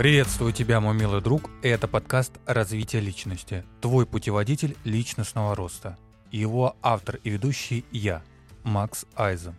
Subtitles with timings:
[0.00, 1.50] Приветствую тебя, мой милый друг.
[1.60, 3.66] Это подкаст «Развитие личности».
[3.82, 5.98] Твой путеводитель личностного роста.
[6.30, 8.22] Его автор и ведущий я,
[8.64, 9.54] Макс Айзен.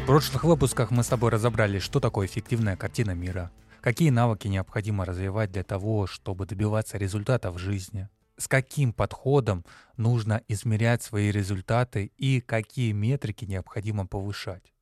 [0.00, 3.50] В прошлых выпусках мы с тобой разобрали, что такое эффективная картина мира,
[3.82, 9.66] какие навыки необходимо развивать для того, чтобы добиваться результатов в жизни, с каким подходом
[9.98, 14.73] нужно измерять свои результаты и какие метрики необходимо повышать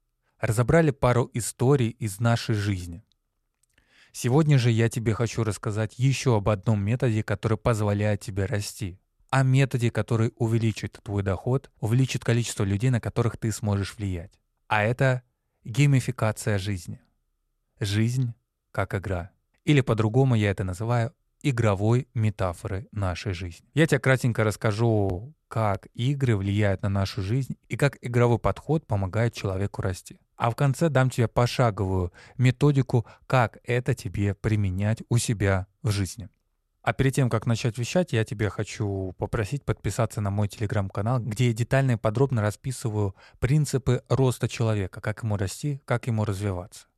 [0.43, 3.05] разобрали пару историй из нашей жизни.
[4.11, 8.99] Сегодня же я тебе хочу рассказать еще об одном методе, который позволяет тебе расти.
[9.31, 14.33] О методе, который увеличит твой доход, увеличит количество людей, на которых ты сможешь влиять.
[14.67, 15.23] А это
[15.65, 17.01] геймификация жизни.
[17.81, 18.35] Жизнь
[18.73, 19.31] как игра.
[19.65, 23.69] Или по-другому я это называю игровой метафоры нашей жизни.
[23.75, 29.35] Я тебе кратенько расскажу, как игры влияют на нашу жизнь и как игровой подход помогает
[29.35, 30.19] человеку расти.
[30.43, 36.31] А в конце дам тебе пошаговую методику, как это тебе применять у себя в жизни.
[36.83, 41.47] А перед тем, как начать вещать, я тебе хочу попросить подписаться на мой телеграм-канал, где
[41.47, 46.89] я детально и подробно расписываю принципы роста человека, как ему расти, как ему развиваться.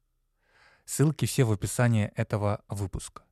[0.86, 3.24] Ссылки все в описании этого выпуска.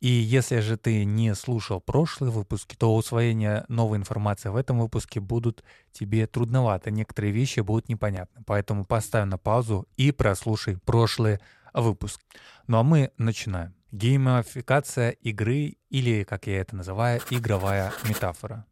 [0.00, 5.20] И если же ты не слушал прошлые выпуски, то усвоение новой информации в этом выпуске
[5.20, 6.90] будут тебе трудновато.
[6.90, 8.42] Некоторые вещи будут непонятны.
[8.46, 11.38] Поэтому поставь на паузу и прослушай прошлый
[11.72, 12.20] выпуск.
[12.66, 13.74] Ну а мы начинаем.
[13.92, 18.66] Геймификация игры или, как я это называю, игровая метафора.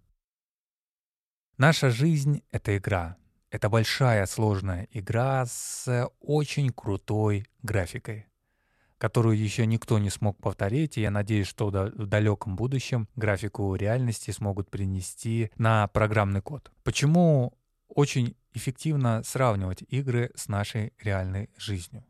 [1.56, 3.16] Наша жизнь— это игра.
[3.50, 8.26] Это большая сложная игра с очень крутой графикой
[9.04, 14.30] которую еще никто не смог повторить, и я надеюсь, что в далеком будущем графику реальности
[14.30, 16.72] смогут принести на программный код.
[16.84, 17.52] Почему
[17.86, 22.02] очень эффективно сравнивать игры с нашей реальной жизнью?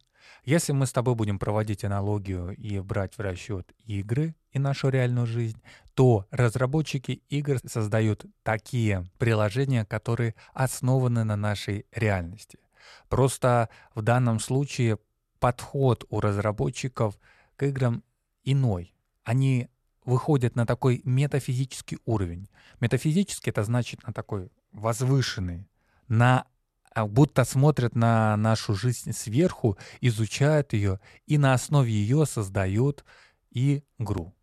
[0.45, 5.27] Если мы с тобой будем проводить аналогию и брать в расчет игры и нашу реальную
[5.27, 5.61] жизнь,
[5.95, 12.61] то разработчики игр создают такие приложения, которые основаны на нашей реальности.
[13.09, 14.99] Просто в данном случае
[15.39, 17.19] подход у разработчиков
[17.57, 18.03] к играм
[18.45, 18.95] иной.
[19.23, 19.69] Они
[20.05, 22.49] выходят на такой метафизический уровень.
[22.81, 25.69] Метафизический это значит на такой возвышенный,
[26.09, 26.47] на
[26.95, 33.05] а, будто смотрят на нашу жизнь сверху, изучают ее и на основе ее создают
[33.51, 34.35] игру.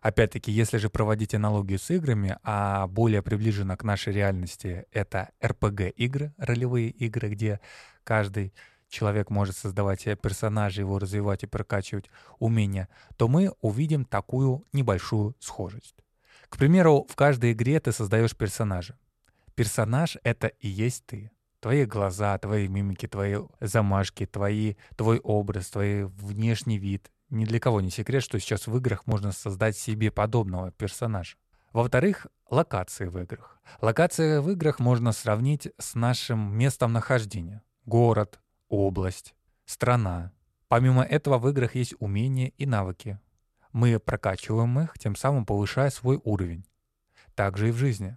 [0.00, 6.32] Опять-таки, если же проводить аналогию с играми, а более приближенно к нашей реальности это RPG-игры,
[6.38, 7.60] ролевые игры, где
[8.02, 8.54] каждый
[8.90, 15.34] человек может создавать себе персонажа, его развивать и прокачивать умения, то мы увидим такую небольшую
[15.38, 15.96] схожесть.
[16.48, 18.98] К примеру, в каждой игре ты создаешь персонажа.
[19.54, 21.30] Персонаж— это и есть ты.
[21.60, 27.10] Твои глаза, твои мимики, твои замашки, твои, твой образ, твой внешний вид.
[27.28, 31.36] Ни для кого не секрет, что сейчас в играх можно создать себе подобного персонажа.
[31.72, 33.60] Во-вторых, локации в играх.
[33.80, 37.62] Локации в играх можно сравнить с нашим местом нахождения.
[37.84, 38.40] Город,
[38.70, 39.34] область,
[39.66, 40.32] страна.
[40.68, 43.18] Помимо этого в играх есть умения и навыки.
[43.72, 46.64] Мы прокачиваем их, тем самым повышая свой уровень.
[47.34, 48.16] Также и в жизни.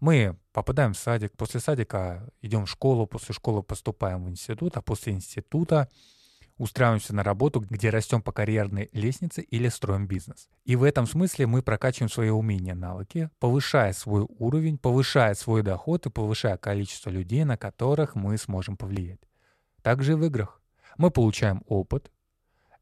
[0.00, 4.82] Мы попадаем в садик, после садика идем в школу, после школы поступаем в институт, а
[4.82, 5.88] после института
[6.56, 10.48] устраиваемся на работу, где растем по карьерной лестнице или строим бизнес.
[10.64, 16.06] И в этом смысле мы прокачиваем свои умения, навыки, повышая свой уровень, повышая свой доход
[16.06, 19.29] и повышая количество людей, на которых мы сможем повлиять.
[19.82, 20.60] Также и в играх.
[20.96, 22.10] Мы получаем опыт.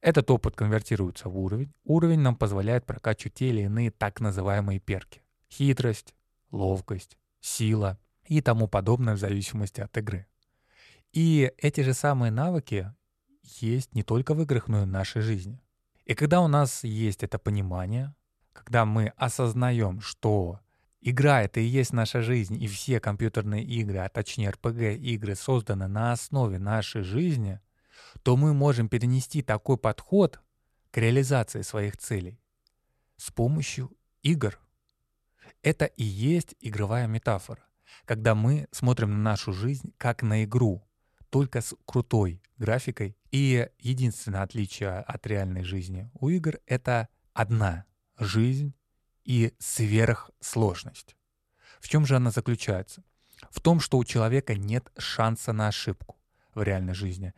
[0.00, 1.72] Этот опыт конвертируется в уровень.
[1.84, 5.22] Уровень нам позволяет прокачивать те или иные так называемые перки.
[5.50, 6.14] Хитрость,
[6.50, 10.26] ловкость, сила и тому подобное в зависимости от игры.
[11.12, 12.92] И эти же самые навыки
[13.42, 15.60] есть не только в играх, но и в нашей жизни.
[16.04, 18.14] И когда у нас есть это понимание,
[18.52, 20.60] когда мы осознаем, что
[21.00, 26.12] Игра— это и есть наша жизнь, и все компьютерные игры, а точнее RPG-игры созданы на
[26.12, 27.60] основе нашей жизни,
[28.22, 30.40] то мы можем перенести такой подход
[30.90, 32.40] к реализации своих целей
[33.16, 33.92] с помощью
[34.22, 34.58] игр.
[35.62, 37.62] Это и есть игровая метафора,
[38.04, 40.82] когда мы смотрим на нашу жизнь как на игру,
[41.30, 43.16] только с крутой графикой.
[43.30, 47.84] И единственное отличие от реальной жизни у игр— это одна
[48.18, 48.74] жизнь
[49.28, 51.14] и сверхсложность.
[51.80, 53.04] В чем же она заключается?
[53.50, 56.16] В том, что у человека нет шанса на ошибку
[56.54, 57.34] в реальной жизни.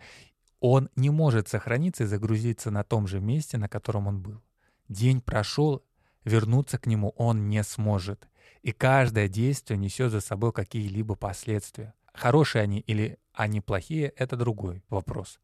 [0.60, 4.40] Он не может сохраниться и загрузиться на том же месте, на котором он был.
[4.88, 5.84] День прошел,
[6.24, 8.28] вернуться к нему он не сможет.
[8.62, 11.94] И каждое действие несет за собой какие-либо последствия.
[12.14, 15.40] хорошие они или они плохие, это другой вопрос.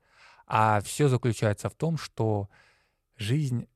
[0.46, 2.48] А все заключается в том, что
[3.16, 3.66] жизнь—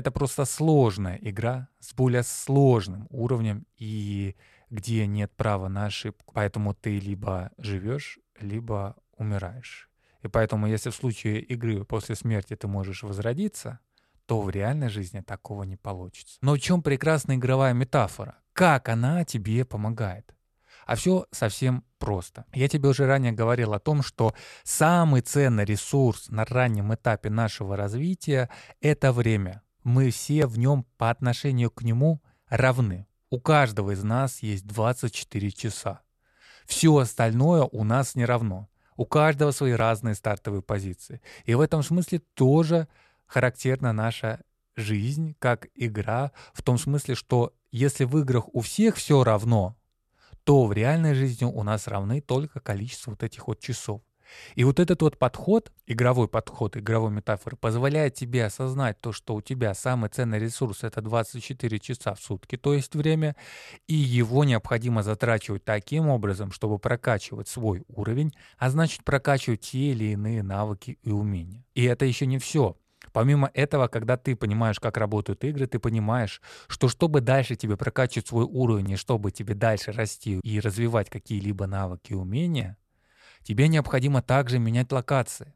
[0.00, 4.34] это просто сложная игра с более сложным уровнем и
[4.70, 6.32] где нет права на ошибку.
[6.34, 9.90] Поэтому ты либо живешь, либо умираешь.
[10.22, 13.80] И поэтому, если в случае игры после смерти ты можешь возродиться,
[14.26, 16.38] то в реальной жизни такого не получится.
[16.40, 18.38] Но в чем прекрасная игровая метафора?
[18.52, 20.34] Как она тебе помогает?
[20.86, 22.46] А все совсем просто.
[22.54, 27.76] Я тебе уже ранее говорил о том, что самый ценный ресурс на раннем этапе нашего
[27.76, 28.48] развития—
[28.80, 29.62] это время.
[29.82, 33.06] Мы все в нем по отношению к нему равны.
[33.30, 36.00] У каждого из нас есть 24 часа.
[36.66, 38.68] Все остальное у нас не равно.
[38.96, 41.22] У каждого свои разные стартовые позиции.
[41.44, 42.88] И в этом смысле тоже
[43.26, 44.40] характерна наша
[44.76, 49.76] жизнь как игра, в том смысле, что если в играх у всех все равно,
[50.44, 54.02] то в реальной жизни у нас равны только количество вот этих вот часов.
[54.54, 59.42] И вот этот вот подход, игровой подход, игровой метафоры, позволяет тебе осознать то, что у
[59.42, 63.36] тебя самый ценный ресурс— это 24 часа в сутки, то есть время,
[63.86, 70.12] и его необходимо затрачивать таким образом, чтобы прокачивать свой уровень, а значит прокачивать те или
[70.12, 71.64] иные навыки и умения.
[71.74, 72.76] И это еще не все.
[73.12, 78.28] Помимо этого, когда ты понимаешь, как работают игры, ты понимаешь, что чтобы дальше тебе прокачивать
[78.28, 82.76] свой уровень и чтобы тебе дальше расти и развивать какие-либо навыки и умения,
[83.42, 85.54] тебе необходимо также менять локации.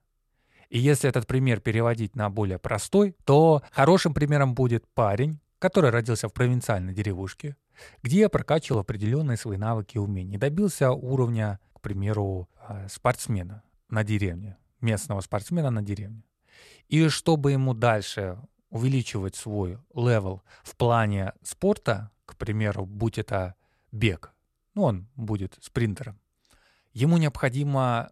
[0.69, 6.29] И если этот пример переводить на более простой, то хорошим примером будет парень, который родился
[6.29, 7.57] в провинциальной деревушке,
[8.03, 14.57] где прокачивал определенные свои навыки и умения, добился уровня, к примеру, э, спортсмена на деревне,
[14.81, 16.25] местного спортсмена на деревне.
[16.89, 18.39] И чтобы ему дальше
[18.71, 23.55] увеличивать свой level в плане спорта, к примеру, будь это
[23.93, 24.35] бег,
[24.75, 26.19] ну он будет спринтером,
[26.95, 28.11] ему необходимо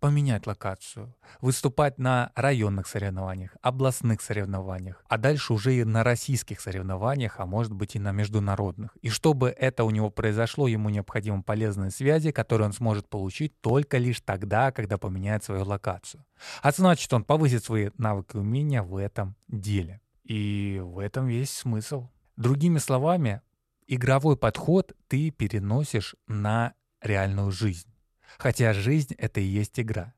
[0.00, 7.40] поменять локацию, выступать на районных соревнованиях, областных соревнованиях, а дальше уже и на российских соревнованиях,
[7.40, 8.96] а может быть и на международных.
[9.02, 13.98] И чтобы это у него произошло, ему необходимы полезные связи, которые он сможет получить только
[13.98, 16.24] лишь тогда, когда поменяет свою локацию.
[16.62, 20.00] А значит, он повысит свои навыки и умения в этом деле.
[20.22, 22.08] И в этом весь смысл.
[22.36, 23.40] Другими словами,
[23.88, 27.88] игровой подход ты переносишь на реальную жизнь.
[28.36, 30.14] Хотя жизнь— это и есть игра.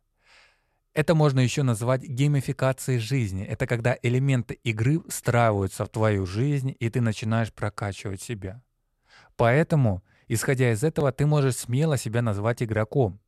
[0.92, 3.44] Это можно еще назвать геймификацией жизни.
[3.44, 8.62] Это когда элементы игры встраиваются в твою жизнь, и ты начинаешь прокачивать себя.
[9.36, 13.20] Поэтому, исходя из этого, ты можешь смело себя назвать игроком.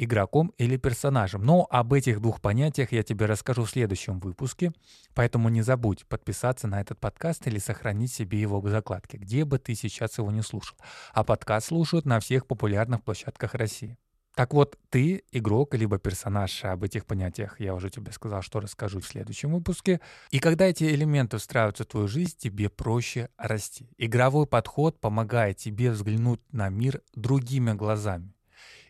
[0.00, 1.44] Игроком или персонажем.
[1.44, 4.72] Но об этих двух понятиях я тебе расскажу в следующем выпуске,
[5.12, 9.58] поэтому не забудь подписаться на этот подкаст или сохранить себе его в закладке, где бы
[9.58, 10.76] ты сейчас его не слушал.
[11.12, 13.98] А подкаст слушают на всех популярных площадках России.
[14.36, 19.00] Так вот, ты игрок, либо персонаж, об этих понятиях я уже тебе сказал, что расскажу
[19.00, 20.00] в следующем выпуске.
[20.30, 23.90] И когда эти элементы встраиваются в твою жизнь, тебе проще расти.
[23.98, 28.32] Игровой подход помогает тебе взглянуть на мир другими глазами.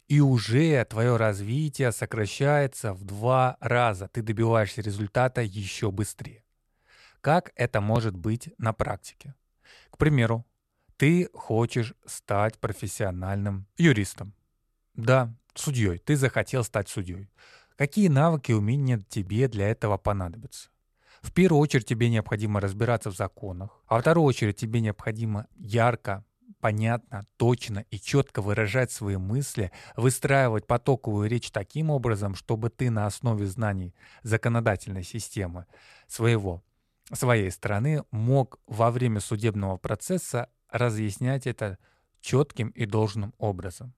[0.09, 4.09] И уже твое развитие сокращается в два раза.
[4.09, 6.45] Ты добиваешься результата еще быстрее.
[7.21, 9.35] Как это может быть на практике?
[9.91, 10.47] К примеру,
[10.97, 14.35] ты хочешь стать профессиональным юристом.
[14.95, 15.99] Да, судьей.
[15.99, 17.31] Ты захотел стать судьей.
[17.77, 20.71] Какие навыки и умения тебе для этого понадобятся?
[21.21, 26.25] В первую очередь тебе необходимо разбираться в законах, а во вторую очередь тебе необходимо ярко,
[26.61, 33.07] понятно, точно и четко выражать свои мысли, выстраивать потоковую речь таким образом, чтобы ты на
[33.07, 35.67] основе знаний законодательной системы
[36.07, 36.63] своего,
[37.13, 41.79] своей страны мог во время судебного процесса разъяснять это
[42.21, 43.95] четким и должным образом.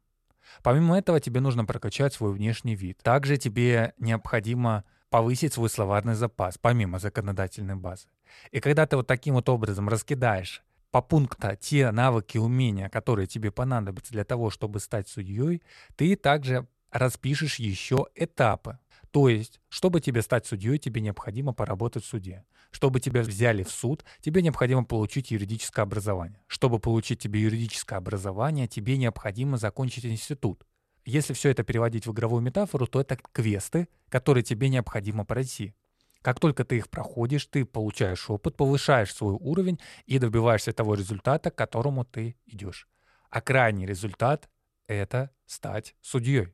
[0.62, 2.98] Помимо этого, тебе нужно прокачать свой внешний вид.
[3.02, 8.08] Также тебе необходимо повысить свой словарный запас, помимо законодательной базы.
[8.50, 13.50] И когда ты вот таким вот образом раскидаешь по пунктам те навыки умения, которые тебе
[13.50, 15.62] понадобятся для того, чтобы стать судьей,
[15.96, 18.78] ты также распишешь еще этапы.
[19.10, 22.44] То есть, чтобы тебе стать судьей, тебе необходимо поработать в суде.
[22.70, 26.40] Чтобы тебя взяли в суд, тебе необходимо получить юридическое образование.
[26.46, 30.64] Чтобы получить тебе юридическое образование, тебе необходимо закончить институт.
[31.04, 35.74] Если все это переводить в игровую метафору, то это квесты, которые тебе необходимо пройти.
[36.22, 41.50] Как только ты их проходишь, ты получаешь опыт, повышаешь свой уровень и добиваешься того результата,
[41.50, 42.88] к которому ты идешь.
[43.30, 44.50] А крайний результат—
[44.86, 46.48] это стать судьей.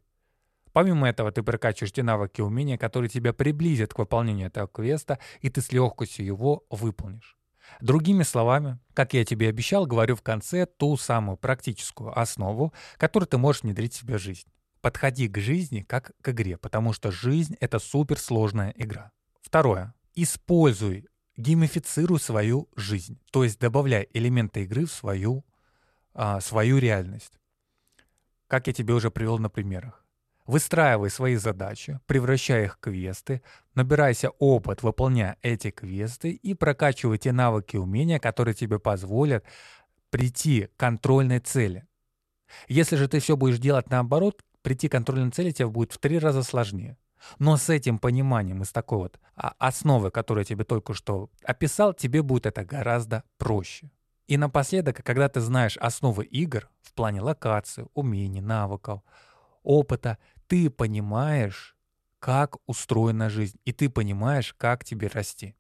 [0.73, 5.19] Помимо этого, ты прокачиваешь те навыки и умения, которые тебя приблизят к выполнению этого квеста,
[5.41, 7.37] и ты с легкостью его выполнишь.
[7.81, 13.39] Другими словами, как я тебе обещал, говорю в конце ту самую практическую основу, которую ты
[13.39, 14.47] можешь внедрить в себе жизнь.
[14.81, 19.13] Подходи к жизни как к игре, потому что жизнь— это суперсложная игра.
[19.47, 19.95] Второе.
[20.17, 25.45] Используй, геймифицируй свою жизнь, то есть добавляй элементы игры в свою,
[26.15, 27.39] а, свою реальность.
[28.49, 30.05] Как я тебе уже привел на примерах.
[30.47, 33.41] Выстраивай свои задачи, превращай их в квесты,
[33.77, 39.45] набирайся опыт, выполняя эти квесты и прокачивай те навыки и умения, которые тебе позволят
[40.11, 41.87] прийти к контрольной цели.
[42.67, 46.19] Если же ты все будешь делать наоборот, прийти к контрольной цели тебе будет в три
[46.19, 46.97] раза сложнее.
[47.39, 51.31] Но с этим пониманием и с такой вот а, основы, которую я тебе только что
[51.45, 53.91] описал, тебе будет это гораздо проще.
[54.27, 59.03] И напоследок, когда ты знаешь основы игр в плане локации, умений, навыков,
[59.63, 60.19] опыта,
[60.49, 61.77] ты понимаешь,
[62.19, 65.55] как устроена жизнь, и ты понимаешь, как тебе расти.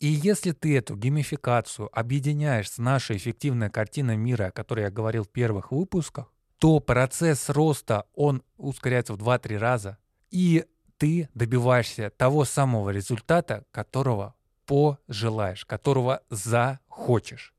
[0.00, 5.22] И если ты эту геймификацию объединяешь с нашей эффективной картиной мира, о которой я говорил
[5.22, 9.98] в первых выпусках, то процесс роста, он ускоряется в 2-3 раза,
[10.32, 10.64] и
[10.96, 14.34] ты добиваешься того самого результата, которого
[14.66, 17.54] пожелаешь, которого захочешь.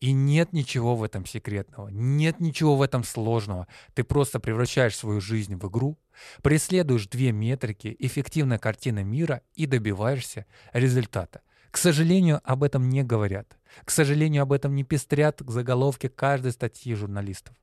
[0.00, 3.66] И нет ничего в этом секретного, нет ничего в этом сложного.
[3.94, 5.98] Ты просто превращаешь свою жизнь в игру,
[6.42, 11.40] преследуешь две метрики, эффективная картина мира и добиваешься результата.
[11.70, 13.58] К сожалению, об этом не говорят.
[13.84, 17.54] К сожалению, об этом не пестрят заголовки каждой статьи журналистов.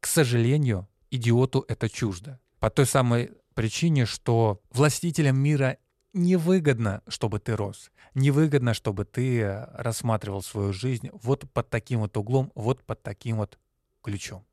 [0.00, 2.40] К сожалению, идиоту это чуждо.
[2.58, 5.78] По той самой причине, что властителям мира
[6.12, 7.90] невыгодно, чтобы ты рос.
[8.14, 13.58] Невыгодно, чтобы ты рассматривал свою жизнь вот под таким вот углом, вот под таким вот
[14.02, 14.44] ключом.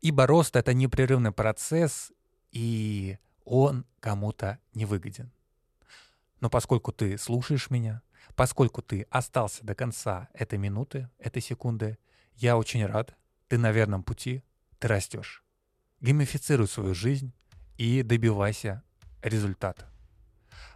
[0.00, 2.12] Ибо рост— это непрерывный процесс,
[2.50, 5.32] и он кому-то не выгоден.
[6.40, 8.02] Но поскольку ты слушаешь меня,
[8.34, 11.98] поскольку ты остался до конца этой минуты, этой секунды,
[12.34, 13.16] я очень рад,
[13.48, 14.42] ты на верном пути,
[14.78, 15.44] ты растешь.
[16.00, 17.32] Геймифицируй свою жизнь
[17.78, 18.82] и добивайся
[19.22, 19.86] результата.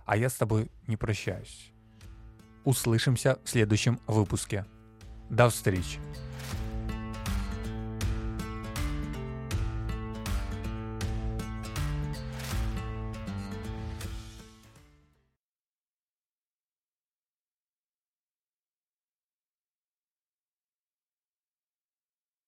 [0.04, 1.72] А я с тобой не прощаюсь.
[2.64, 4.64] Услышимся в следующем выпуске.
[5.30, 5.98] До встречи.